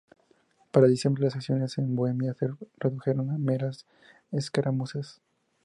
[0.71, 2.49] Para diciembre, las acciones en Bohemia se
[2.81, 3.85] redujeron a meras
[4.31, 5.21] escaramuzas.